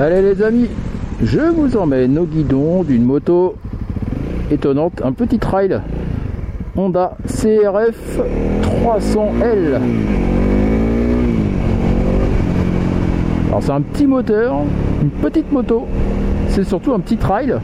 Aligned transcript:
Allez 0.00 0.22
les 0.22 0.42
amis, 0.42 0.66
je 1.22 1.40
vous 1.40 1.76
emmène 1.76 2.16
au 2.18 2.24
guidon 2.24 2.84
d'une 2.84 3.04
moto 3.04 3.56
étonnante, 4.50 5.02
un 5.04 5.12
petit 5.12 5.38
trail 5.38 5.78
Honda 6.74 7.18
CRF 7.26 8.18
300L. 8.62 9.78
Alors 13.48 13.62
c'est 13.62 13.72
un 13.72 13.82
petit 13.82 14.06
moteur, 14.06 14.62
une 15.02 15.10
petite 15.10 15.52
moto, 15.52 15.86
c'est 16.48 16.64
surtout 16.64 16.94
un 16.94 17.00
petit 17.00 17.18
trail. 17.18 17.56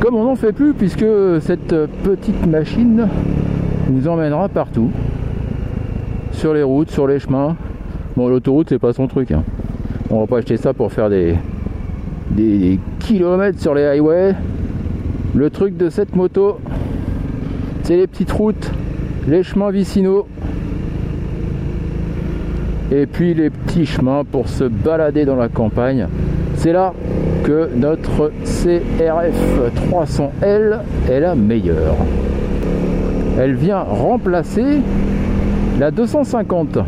Comme 0.00 0.14
on 0.14 0.24
n'en 0.24 0.34
fait 0.34 0.52
plus 0.52 0.72
puisque 0.72 1.04
cette 1.40 1.74
petite 2.04 2.46
machine 2.46 3.06
nous 3.90 4.08
emmènera 4.08 4.48
partout. 4.48 4.90
Sur 6.32 6.54
les 6.54 6.62
routes, 6.62 6.90
sur 6.90 7.06
les 7.06 7.18
chemins. 7.18 7.54
Bon 8.16 8.28
l'autoroute 8.28 8.70
c'est 8.70 8.78
pas 8.78 8.94
son 8.94 9.08
truc. 9.08 9.30
Hein. 9.32 9.42
On 10.10 10.20
va 10.20 10.26
pas 10.26 10.38
acheter 10.38 10.56
ça 10.56 10.72
pour 10.72 10.90
faire 10.90 11.10
des, 11.10 11.34
des 12.30 12.78
kilomètres 12.98 13.60
sur 13.60 13.74
les 13.74 13.84
highways. 13.84 14.34
Le 15.34 15.50
truc 15.50 15.76
de 15.76 15.90
cette 15.90 16.16
moto, 16.16 16.58
c'est 17.82 17.96
les 17.96 18.06
petites 18.06 18.32
routes, 18.32 18.70
les 19.26 19.42
chemins 19.42 19.70
vicinaux 19.70 20.26
et 22.90 23.04
puis 23.04 23.34
les 23.34 23.50
petits 23.50 23.84
chemins 23.84 24.24
pour 24.24 24.48
se 24.48 24.64
balader 24.64 25.26
dans 25.26 25.36
la 25.36 25.48
campagne. 25.48 26.06
C'est 26.56 26.72
là 26.72 26.94
que 27.44 27.68
notre 27.76 28.32
CRF 28.44 29.72
300L 29.90 30.78
est 31.10 31.20
la 31.20 31.34
meilleure. 31.34 31.96
Elle 33.38 33.54
vient 33.54 33.80
remplacer 33.80 34.80
la 35.78 35.90
250 35.90 36.78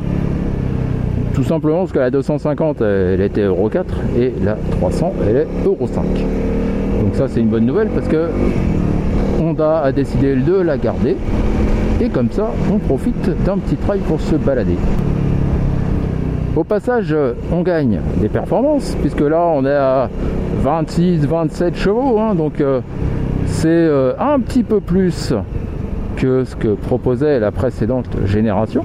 tout 1.34 1.44
simplement 1.44 1.80
parce 1.80 1.92
que 1.92 1.98
la 1.98 2.10
250 2.10 2.80
elle 2.80 3.20
était 3.20 3.42
Euro 3.42 3.68
4 3.68 3.94
et 4.18 4.32
la 4.44 4.56
300 4.72 5.12
elle 5.28 5.36
est 5.36 5.46
Euro 5.64 5.86
5. 5.86 6.04
Donc 6.04 7.14
ça 7.14 7.28
c'est 7.28 7.40
une 7.40 7.48
bonne 7.48 7.66
nouvelle 7.66 7.88
parce 7.88 8.08
que 8.08 8.28
Honda 9.40 9.80
a 9.80 9.92
décidé 9.92 10.36
de 10.36 10.54
la 10.54 10.76
garder 10.76 11.16
et 12.00 12.08
comme 12.08 12.30
ça 12.30 12.50
on 12.72 12.78
profite 12.78 13.30
d'un 13.44 13.58
petit 13.58 13.76
trail 13.76 14.00
pour 14.00 14.20
se 14.20 14.36
balader. 14.36 14.76
Au 16.56 16.64
passage 16.64 17.14
on 17.52 17.62
gagne 17.62 18.00
des 18.20 18.28
performances 18.28 18.96
puisque 19.00 19.20
là 19.20 19.46
on 19.54 19.64
est 19.64 19.70
à 19.70 20.10
26-27 20.64 21.74
chevaux 21.74 22.18
hein, 22.18 22.34
donc 22.34 22.60
euh, 22.60 22.80
c'est 23.46 23.68
euh, 23.68 24.12
un 24.18 24.40
petit 24.40 24.62
peu 24.62 24.80
plus 24.80 25.32
que 26.16 26.44
ce 26.44 26.54
que 26.54 26.74
proposait 26.74 27.40
la 27.40 27.50
précédente 27.50 28.08
génération. 28.26 28.84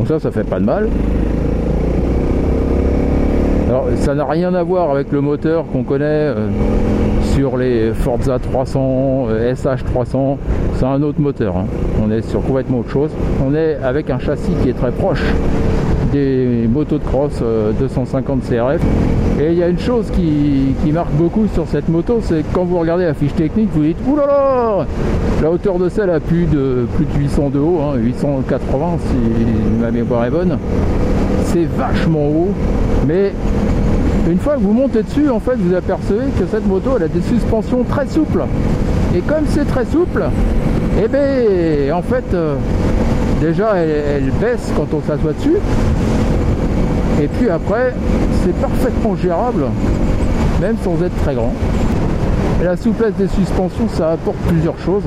Donc 0.00 0.08
ça, 0.08 0.18
ça 0.18 0.30
fait 0.30 0.44
pas 0.44 0.58
de 0.58 0.64
mal. 0.64 0.88
Alors 3.68 3.84
ça 3.96 4.14
n'a 4.14 4.24
rien 4.24 4.54
à 4.54 4.62
voir 4.62 4.90
avec 4.90 5.12
le 5.12 5.20
moteur 5.20 5.66
qu'on 5.70 5.82
connaît 5.82 6.06
euh, 6.06 6.48
sur 7.34 7.58
les 7.58 7.92
Forza 7.92 8.38
300, 8.38 9.26
SH 9.54 9.84
300. 9.84 10.38
C'est 10.76 10.86
un 10.86 11.02
autre 11.02 11.20
moteur. 11.20 11.54
Hein. 11.58 11.66
On 12.02 12.10
est 12.10 12.22
sur 12.22 12.42
complètement 12.42 12.78
autre 12.78 12.88
chose. 12.88 13.10
On 13.46 13.54
est 13.54 13.74
avec 13.82 14.08
un 14.08 14.18
châssis 14.18 14.52
qui 14.62 14.70
est 14.70 14.72
très 14.72 14.90
proche 14.90 15.22
des 16.12 16.68
motos 16.68 16.98
de 16.98 17.04
cross 17.04 17.42
250 17.78 18.42
euh, 18.52 18.76
CRF. 18.76 18.82
Et 19.40 19.52
il 19.52 19.58
y 19.58 19.62
a 19.62 19.68
une 19.68 19.78
chose 19.78 20.10
qui, 20.10 20.92
marque 20.92 21.12
beaucoup 21.12 21.46
sur 21.54 21.66
cette 21.66 21.88
moto, 21.88 22.20
c'est 22.22 22.44
quand 22.52 22.64
vous 22.64 22.78
regardez 22.78 23.04
la 23.04 23.14
fiche 23.14 23.34
technique, 23.34 23.70
vous 23.72 23.82
dites 23.82 23.96
oulala 24.06 24.86
La 25.42 25.50
hauteur 25.50 25.78
de 25.78 25.88
celle 25.88 26.10
a 26.10 26.20
plus 26.20 26.44
de 26.44 26.86
plus 26.96 27.06
de 27.06 27.14
800 27.18 27.50
de 27.50 27.58
haut, 27.58 27.80
880 27.96 28.86
hein, 28.86 28.98
si 28.98 29.80
ma 29.80 29.90
mémoire 29.90 30.24
est 30.24 30.30
bonne. 30.30 30.58
C'est 31.44 31.64
vachement 31.64 32.26
haut, 32.26 32.50
mais 33.06 33.32
une 34.30 34.38
fois 34.38 34.54
que 34.54 34.60
vous 34.60 34.72
montez 34.72 35.02
dessus, 35.02 35.28
en 35.30 35.40
fait, 35.40 35.56
vous 35.56 35.74
apercevez 35.74 36.30
que 36.38 36.44
cette 36.50 36.66
moto, 36.66 36.90
elle 36.96 37.04
a 37.04 37.08
des 37.08 37.22
suspensions 37.22 37.82
très 37.84 38.06
souples. 38.06 38.44
Et 39.16 39.20
comme 39.20 39.44
c'est 39.48 39.64
très 39.64 39.84
souple, 39.86 40.24
eh 41.02 41.08
ben, 41.08 41.92
en 41.92 42.02
fait, 42.02 42.24
euh, 42.34 42.54
déjà, 43.40 43.76
elle, 43.76 44.30
baisse 44.40 44.70
quand 44.76 44.86
on 44.94 45.00
s'assoit 45.00 45.32
dessus. 45.32 45.56
Et 47.20 47.28
puis 47.28 47.50
après, 47.50 47.92
c'est 48.42 48.54
parfaitement 48.60 49.14
gérable, 49.16 49.64
même 50.60 50.76
sans 50.82 51.02
être 51.02 51.16
très 51.22 51.34
grand. 51.34 51.52
La 52.62 52.76
souplesse 52.76 53.14
des 53.14 53.28
suspensions, 53.28 53.88
ça 53.88 54.12
apporte 54.12 54.38
plusieurs 54.48 54.78
choses. 54.78 55.04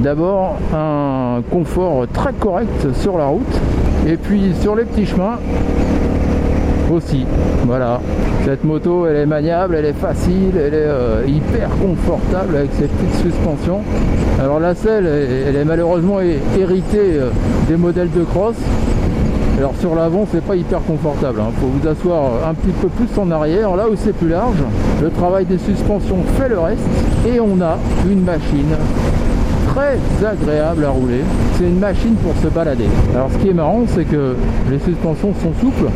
D'abord, 0.00 0.56
un 0.74 1.42
confort 1.50 2.06
très 2.12 2.32
correct 2.34 2.92
sur 2.94 3.16
la 3.16 3.26
route. 3.26 3.60
Et 4.06 4.16
puis 4.16 4.54
sur 4.60 4.76
les 4.76 4.84
petits 4.84 5.06
chemins, 5.06 5.38
aussi. 6.90 7.24
Voilà. 7.66 8.00
Cette 8.44 8.64
moto, 8.64 9.06
elle 9.06 9.16
est 9.16 9.26
maniable, 9.26 9.74
elle 9.74 9.86
est 9.86 9.92
facile, 9.92 10.52
elle 10.56 10.74
est 10.74 10.86
euh, 10.86 11.24
hyper 11.26 11.68
confortable 11.82 12.56
avec 12.56 12.70
ses 12.74 12.86
petites 12.86 13.14
suspensions. 13.22 13.80
Alors 14.40 14.60
la 14.60 14.74
selle, 14.74 15.06
elle 15.06 15.56
est 15.56 15.64
malheureusement 15.64 16.20
héritée 16.20 17.18
euh, 17.18 17.30
des 17.68 17.76
modèles 17.76 18.10
de 18.10 18.22
cross. 18.22 18.56
Alors 19.58 19.74
sur 19.80 19.94
l'avant, 19.94 20.26
c'est 20.30 20.44
pas 20.44 20.54
hyper 20.54 20.82
confortable. 20.82 21.38
Il 21.38 21.48
hein. 21.48 21.52
faut 21.58 21.68
vous 21.68 21.88
asseoir 21.88 22.46
un 22.46 22.52
petit 22.52 22.72
peu 22.72 22.88
plus 22.88 23.08
en 23.18 23.30
arrière, 23.30 23.74
là 23.74 23.88
où 23.88 23.96
c'est 23.96 24.12
plus 24.12 24.28
large. 24.28 24.58
Le 25.00 25.10
travail 25.10 25.46
des 25.46 25.58
suspensions 25.58 26.18
fait 26.38 26.48
le 26.48 26.58
reste. 26.58 26.82
Et 27.26 27.40
on 27.40 27.60
a 27.62 27.78
une 28.06 28.22
machine 28.22 28.76
très 29.68 29.98
agréable 30.26 30.84
à 30.84 30.90
rouler. 30.90 31.22
C'est 31.54 31.64
une 31.64 31.78
machine 31.78 32.14
pour 32.16 32.34
se 32.42 32.48
balader. 32.48 32.88
Alors 33.14 33.30
ce 33.32 33.38
qui 33.38 33.48
est 33.48 33.54
marrant, 33.54 33.84
c'est 33.94 34.04
que 34.04 34.36
les 34.70 34.78
suspensions 34.78 35.32
sont 35.42 35.52
souples 35.58 35.90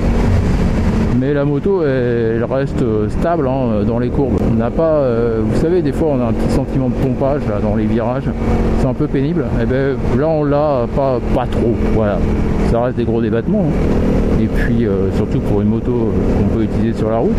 mais 1.21 1.35
la 1.35 1.45
moto 1.45 1.83
elle 1.85 2.43
reste 2.45 2.83
stable 3.11 3.47
hein, 3.47 3.85
dans 3.87 3.99
les 3.99 4.09
courbes. 4.09 4.41
On 4.51 4.55
n'a 4.55 4.71
pas, 4.71 4.95
euh, 4.95 5.41
vous 5.45 5.61
savez, 5.61 5.83
des 5.83 5.93
fois 5.93 6.09
on 6.13 6.21
a 6.21 6.25
un 6.25 6.33
petit 6.33 6.55
sentiment 6.55 6.89
de 6.89 6.95
pompage 6.95 7.43
dans 7.63 7.77
les 7.77 7.85
virages, 7.85 8.31
c'est 8.79 8.87
un 8.87 8.95
peu 8.95 9.07
pénible. 9.07 9.43
Et 9.59 9.65
eh 9.65 9.67
ben 9.67 9.97
là 10.19 10.29
on 10.29 10.45
l'a 10.45 10.87
pas, 10.97 11.21
pas 11.35 11.47
trop. 11.47 11.75
Voilà, 11.95 12.19
ça 12.71 12.81
reste 12.81 12.97
des 12.97 13.05
gros 13.05 13.21
débattements. 13.21 13.67
Hein. 13.69 14.43
Et 14.43 14.47
puis 14.47 14.87
euh, 14.87 15.13
surtout 15.17 15.41
pour 15.41 15.61
une 15.61 15.69
moto 15.69 16.11
qu'on 16.39 16.57
peut 16.57 16.65
utiliser 16.65 16.99
sur 16.99 17.11
la 17.11 17.19
route. 17.19 17.37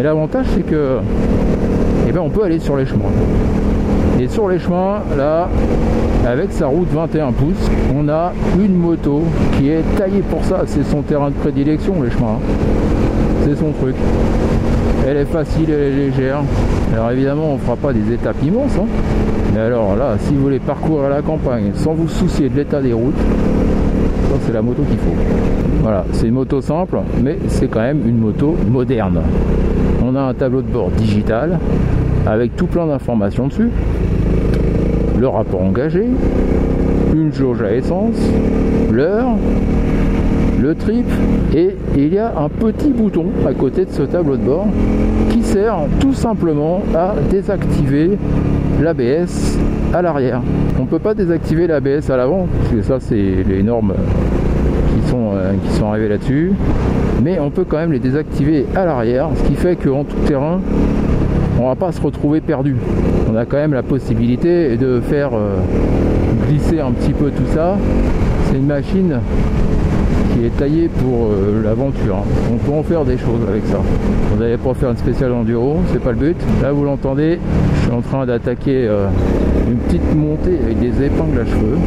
Et 0.00 0.02
l'avantage 0.02 0.46
c'est 0.54 0.66
que, 0.66 0.98
eh 2.08 2.12
ben 2.12 2.20
on 2.20 2.30
peut 2.30 2.44
aller 2.44 2.60
sur 2.60 2.76
les 2.78 2.86
chemins. 2.86 3.10
Et 4.22 4.28
sur 4.28 4.48
les 4.48 4.60
chemins, 4.60 5.00
là, 5.16 5.48
avec 6.24 6.52
sa 6.52 6.68
route 6.68 6.86
21 6.92 7.32
pouces, 7.32 7.68
on 7.92 8.08
a 8.08 8.32
une 8.56 8.76
moto 8.76 9.22
qui 9.58 9.68
est 9.68 9.82
taillée 9.96 10.22
pour 10.22 10.44
ça. 10.44 10.62
C'est 10.64 10.84
son 10.84 11.02
terrain 11.02 11.30
de 11.30 11.34
prédilection, 11.34 12.00
les 12.00 12.10
chemins. 12.12 12.38
C'est 13.42 13.56
son 13.56 13.72
truc. 13.72 13.96
Elle 15.08 15.16
est 15.16 15.24
facile, 15.24 15.70
elle 15.70 15.80
est 15.80 15.96
légère. 15.96 16.38
Alors 16.94 17.10
évidemment, 17.10 17.50
on 17.50 17.54
ne 17.54 17.58
fera 17.58 17.74
pas 17.74 17.92
des 17.92 18.14
étapes 18.14 18.40
immenses. 18.44 18.76
Hein. 18.78 18.86
Mais 19.54 19.60
alors 19.60 19.96
là, 19.96 20.14
si 20.20 20.32
vous 20.34 20.42
voulez 20.42 20.60
parcourir 20.60 21.08
la 21.08 21.20
campagne 21.20 21.72
sans 21.74 21.94
vous 21.94 22.06
soucier 22.06 22.48
de 22.48 22.54
l'état 22.54 22.80
des 22.80 22.92
routes, 22.92 23.18
c'est 24.46 24.52
la 24.52 24.62
moto 24.62 24.84
qu'il 24.84 24.98
faut. 24.98 25.16
Voilà, 25.82 26.04
c'est 26.12 26.28
une 26.28 26.34
moto 26.34 26.60
simple, 26.60 26.98
mais 27.20 27.38
c'est 27.48 27.66
quand 27.66 27.80
même 27.80 28.06
une 28.06 28.18
moto 28.18 28.54
moderne. 28.70 29.20
On 30.00 30.14
a 30.14 30.20
un 30.20 30.34
tableau 30.34 30.62
de 30.62 30.70
bord 30.70 30.90
digital 30.90 31.58
avec 32.26 32.54
tout 32.56 32.66
plein 32.66 32.86
d'informations 32.86 33.48
dessus. 33.48 33.70
Le 35.22 35.28
rapport 35.28 35.62
engagé, 35.62 36.04
une 37.14 37.32
jauge 37.32 37.62
à 37.62 37.72
essence, 37.72 38.16
l'heure, 38.90 39.36
le 40.60 40.74
trip 40.74 41.06
et 41.54 41.76
il 41.96 42.12
y 42.12 42.18
a 42.18 42.32
un 42.36 42.48
petit 42.48 42.88
bouton 42.88 43.26
à 43.46 43.52
côté 43.52 43.84
de 43.84 43.92
ce 43.92 44.02
tableau 44.02 44.36
de 44.36 44.42
bord 44.42 44.66
qui 45.30 45.44
sert 45.44 45.76
tout 46.00 46.12
simplement 46.12 46.82
à 46.92 47.14
désactiver 47.30 48.18
l'ABS 48.82 49.58
à 49.94 50.02
l'arrière. 50.02 50.42
On 50.80 50.82
ne 50.82 50.88
peut 50.88 50.98
pas 50.98 51.14
désactiver 51.14 51.68
l'ABS 51.68 52.10
à 52.10 52.16
l'avant 52.16 52.48
parce 52.58 52.74
que 52.74 52.82
ça 52.82 52.98
c'est 52.98 53.44
les 53.48 53.62
normes 53.62 53.94
qui 53.94 55.08
sont, 55.08 55.34
euh, 55.36 55.52
qui 55.64 55.72
sont 55.76 55.86
arrivées 55.86 56.08
là-dessus 56.08 56.52
mais 57.22 57.38
on 57.38 57.50
peut 57.50 57.64
quand 57.64 57.76
même 57.76 57.92
les 57.92 58.00
désactiver 58.00 58.66
à 58.74 58.84
l'arrière 58.84 59.28
ce 59.36 59.48
qui 59.48 59.54
fait 59.54 59.76
qu'en 59.76 60.02
tout 60.02 60.16
terrain 60.26 60.60
on 61.60 61.68
va 61.68 61.74
pas 61.74 61.92
se 61.92 62.00
retrouver 62.00 62.40
perdu. 62.40 62.76
On 63.30 63.36
a 63.36 63.44
quand 63.44 63.56
même 63.56 63.74
la 63.74 63.82
possibilité 63.82 64.76
de 64.76 65.00
faire 65.00 65.30
euh, 65.34 65.56
glisser 66.48 66.80
un 66.80 66.92
petit 66.92 67.12
peu 67.12 67.30
tout 67.30 67.46
ça. 67.54 67.76
C'est 68.46 68.56
une 68.56 68.66
machine 68.66 69.20
qui 70.32 70.46
est 70.46 70.56
taillée 70.56 70.88
pour 70.88 71.26
euh, 71.26 71.62
l'aventure. 71.62 72.16
Hein. 72.16 72.24
On 72.52 72.56
peut 72.56 72.72
en 72.72 72.82
faire 72.82 73.04
des 73.04 73.18
choses 73.18 73.40
avec 73.48 73.64
ça. 73.66 73.80
Vous 74.30 74.40
n'allez 74.40 74.56
pas 74.56 74.74
faire 74.74 74.90
une 74.90 74.96
spéciale 74.96 75.32
enduro, 75.32 75.78
c'est 75.92 76.02
pas 76.02 76.12
le 76.12 76.18
but. 76.18 76.36
Là 76.62 76.72
vous 76.72 76.84
l'entendez, 76.84 77.38
je 77.76 77.80
suis 77.82 77.92
en 77.92 78.00
train 78.00 78.26
d'attaquer 78.26 78.86
euh, 78.88 79.08
une 79.68 79.78
petite 79.78 80.14
montée 80.14 80.58
avec 80.62 80.80
des 80.80 81.04
épingles 81.04 81.40
à 81.40 81.44
cheveux. 81.44 81.78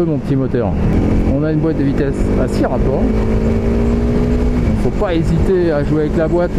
Mon 0.00 0.18
petit 0.18 0.36
moteur. 0.36 0.70
On 1.36 1.44
a 1.44 1.52
une 1.52 1.58
boîte 1.58 1.78
de 1.78 1.84
vitesse 1.84 2.16
à 2.42 2.48
6 2.48 2.64
rapports. 2.64 3.02
Faut 4.82 4.90
pas 4.90 5.14
hésiter 5.14 5.70
à 5.70 5.84
jouer 5.84 6.02
avec 6.02 6.16
la 6.16 6.28
boîte. 6.28 6.50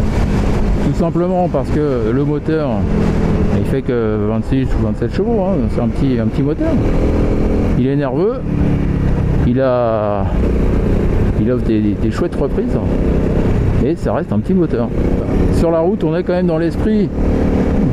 Tout 0.86 0.98
simplement 0.98 1.48
parce 1.48 1.68
que 1.70 2.12
le 2.12 2.24
moteur 2.24 2.70
il 3.58 3.64
fait 3.64 3.82
que 3.82 4.26
26 4.28 4.68
ou 4.78 4.86
27 4.86 5.14
chevaux, 5.14 5.40
hein. 5.42 5.56
c'est 5.70 5.80
un 5.80 5.88
petit, 5.88 6.18
un 6.18 6.26
petit 6.26 6.42
moteur. 6.42 6.70
Il 7.78 7.86
est 7.86 7.96
nerveux, 7.96 8.40
il 9.46 9.60
a 9.60 10.24
il 11.40 11.50
offre 11.50 11.64
des, 11.64 12.10
chouettes 12.10 12.36
reprises 12.36 12.78
et 13.84 13.96
ça 13.96 14.12
reste 14.14 14.32
un 14.32 14.38
petit 14.38 14.54
moteur. 14.54 14.88
Sur 15.58 15.70
la 15.70 15.80
route, 15.80 16.04
on 16.04 16.14
est 16.16 16.22
quand 16.22 16.32
même 16.32 16.46
dans 16.46 16.58
l'esprit 16.58 17.08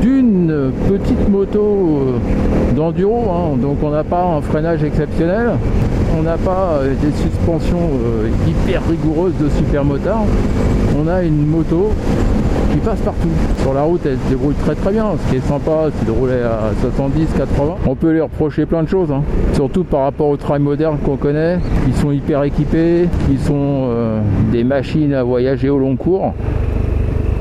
d'une 0.00 0.72
petite 0.88 1.28
moto 1.28 1.60
euh, 1.60 2.74
d'enduro, 2.74 3.30
hein. 3.30 3.56
donc 3.60 3.78
on 3.82 3.90
n'a 3.90 4.04
pas 4.04 4.24
un 4.24 4.40
freinage 4.40 4.82
exceptionnel, 4.82 5.50
on 6.18 6.22
n'a 6.22 6.36
pas 6.36 6.78
euh, 6.80 6.94
des 7.00 7.12
suspensions 7.12 7.90
euh, 8.04 8.28
hyper 8.48 8.82
rigoureuses 8.88 9.34
de 9.40 9.48
super 9.50 9.84
motard, 9.84 10.24
on 10.98 11.08
a 11.08 11.22
une 11.22 11.46
moto 11.46 11.90
qui 12.72 12.78
passe 12.78 13.00
partout. 13.00 13.28
Sur 13.60 13.74
la 13.74 13.82
route, 13.82 14.00
elle 14.06 14.16
se 14.16 14.30
débrouille 14.30 14.54
très 14.54 14.74
très 14.74 14.92
bien. 14.92 15.10
Ce 15.22 15.30
qui 15.30 15.36
est 15.36 15.46
sympa, 15.46 15.90
c'est 15.94 16.06
de 16.06 16.10
rouler 16.10 16.40
à 16.40 16.70
70, 16.80 17.26
80. 17.36 17.74
On 17.86 17.94
peut 17.94 18.12
lui 18.12 18.20
reprocher 18.22 18.64
plein 18.64 18.82
de 18.82 18.88
choses, 18.88 19.10
hein. 19.10 19.22
surtout 19.52 19.84
par 19.84 20.04
rapport 20.04 20.28
aux 20.28 20.38
trails 20.38 20.62
modernes 20.62 20.96
qu'on 21.04 21.18
connaît. 21.18 21.58
Ils 21.86 21.94
sont 21.94 22.12
hyper 22.12 22.42
équipés, 22.44 23.08
ils 23.30 23.40
sont 23.40 23.90
des 24.52 24.64
machines 24.64 25.12
à 25.12 25.22
voyager 25.22 25.68
au 25.68 25.78
long 25.78 25.96
cours. 25.96 26.32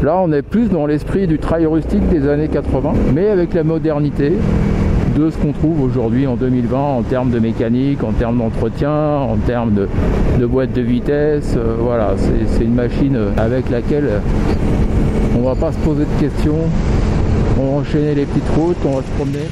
Là, 0.04 0.18
on 0.20 0.32
est 0.32 0.42
plus 0.42 0.68
dans 0.68 0.88
l'esprit 0.88 1.28
du 1.28 1.38
trail 1.38 1.68
rustique 1.68 2.10
des 2.10 2.28
années 2.28 2.48
80, 2.48 2.94
mais 3.14 3.30
avec 3.30 3.54
la 3.54 3.64
modernité 3.64 4.34
de 5.16 5.30
ce 5.30 5.38
qu'on 5.38 5.52
trouve 5.52 5.80
aujourd'hui 5.84 6.26
en 6.26 6.36
2020 6.36 6.76
en 6.80 7.04
termes 7.04 7.30
de 7.30 7.38
mécanique, 7.38 8.04
en 8.04 8.12
termes 8.12 8.40
d'entretien, 8.40 8.92
en 8.92 9.36
termes 9.46 9.76
de, 10.40 10.46
boîte 10.48 10.74
de 10.74 10.82
vitesse. 10.82 11.54
Euh, 11.56 11.76
voilà, 11.80 12.16
c'est 12.18 12.64
une 12.64 12.74
machine 12.74 13.16
avec 13.38 13.70
laquelle 13.70 14.10
on 15.38 15.44
va 15.44 15.54
pas 15.54 15.72
se 15.72 15.78
poser 15.78 16.06
de 16.06 16.20
questions. 16.20 16.58
On 17.60 17.64
va 17.64 17.78
enchaîner 17.82 18.16
les 18.16 18.26
petites 18.26 18.50
routes, 18.58 18.78
on 18.84 18.96
va 18.96 19.04
se 19.04 19.12
promener. 19.18 19.46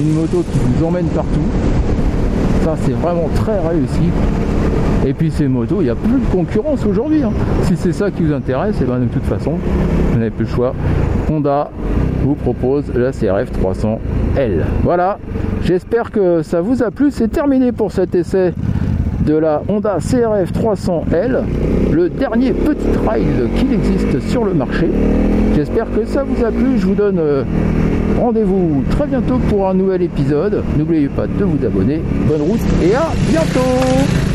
Une 0.00 0.14
moto 0.14 0.42
qui 0.50 0.58
vous 0.58 0.84
emmène 0.86 1.08
partout. 1.08 1.83
Ça 2.64 2.74
c'est 2.80 2.92
vraiment 2.92 3.28
très 3.34 3.58
réussi. 3.60 4.10
Et 5.06 5.12
puis 5.12 5.30
ces 5.30 5.48
motos, 5.48 5.82
il 5.82 5.84
n'y 5.84 5.90
a 5.90 5.94
plus 5.94 6.18
de 6.18 6.26
concurrence 6.32 6.86
aujourd'hui. 6.86 7.22
Hein. 7.22 7.30
Si 7.64 7.76
c'est 7.76 7.92
ça 7.92 8.10
qui 8.10 8.22
vous 8.22 8.32
intéresse, 8.32 8.80
et 8.80 8.84
eh 8.84 8.86
ben 8.86 9.00
de 9.00 9.04
toute 9.04 9.24
façon, 9.24 9.52
vous 10.10 10.18
n'avez 10.18 10.30
plus 10.30 10.46
le 10.46 10.50
choix. 10.50 10.74
Honda 11.30 11.70
vous 12.22 12.34
propose 12.34 12.90
la 12.94 13.12
CRF 13.12 13.52
300L. 13.52 14.62
Voilà, 14.82 15.18
j'espère 15.62 16.10
que 16.10 16.42
ça 16.42 16.62
vous 16.62 16.82
a 16.82 16.90
plu. 16.90 17.10
C'est 17.10 17.28
terminé 17.28 17.70
pour 17.70 17.92
cet 17.92 18.14
essai 18.14 18.54
de 19.26 19.36
la 19.36 19.62
Honda 19.68 19.98
CRF 19.98 20.52
300L, 20.52 21.42
le 21.92 22.08
dernier 22.08 22.52
petit 22.52 22.86
trail 23.04 23.26
qu'il 23.56 23.74
existe 23.74 24.20
sur 24.30 24.44
le 24.44 24.54
marché. 24.54 24.88
J'espère 25.54 25.86
que 25.92 26.06
ça 26.06 26.24
vous 26.24 26.42
a 26.42 26.50
plu. 26.50 26.78
Je 26.78 26.86
vous 26.86 26.94
donne 26.94 27.18
euh, 27.18 27.44
rendez-vous 28.18 28.84
très 28.90 29.06
bientôt 29.06 29.38
pour 29.48 29.68
un 29.68 29.74
nouvel 29.74 30.02
épisode. 30.02 30.62
N'oubliez 30.76 31.08
pas 31.08 31.26
de 31.26 31.44
vous 31.44 31.64
abonner. 31.64 32.02
Bonne 32.28 32.42
route 32.42 32.60
et 32.82 32.94
à 32.94 33.10
bientôt 33.30 34.33